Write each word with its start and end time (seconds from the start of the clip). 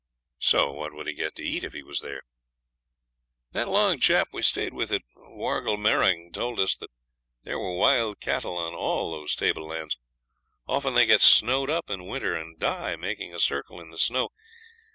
'What 0.51 0.93
would 0.95 1.05
he 1.05 1.13
get 1.13 1.35
to 1.35 1.43
eat 1.45 1.63
if 1.63 1.73
he 1.73 1.83
was 1.83 1.99
there?' 2.01 2.23
'That 3.51 3.67
long 3.67 3.99
chap 3.99 4.29
we 4.33 4.41
stayed 4.41 4.73
with 4.73 4.91
at 4.91 5.03
Wargulmerang 5.15 6.31
told 6.33 6.59
us 6.59 6.75
that 6.77 6.89
there 7.43 7.59
were 7.59 7.77
wild 7.77 8.19
cattle 8.19 8.57
on 8.57 8.73
all 8.73 9.11
those 9.11 9.35
tablelands. 9.35 9.95
Often 10.67 10.95
they 10.95 11.05
get 11.05 11.21
snowed 11.21 11.69
up 11.69 11.87
in 11.91 12.07
winter 12.07 12.35
and 12.35 12.57
die, 12.57 12.95
making 12.95 13.31
a 13.35 13.39
circle 13.39 13.79
in 13.79 13.91
the 13.91 13.99
snow. 13.99 14.29